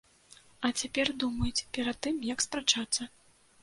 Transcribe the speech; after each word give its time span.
А 0.69 0.71
цяпер 0.83 1.13
думаюць 1.25 1.65
перад 1.79 2.03
тым, 2.09 2.15
як 2.33 2.39
спрачацца. 2.49 3.01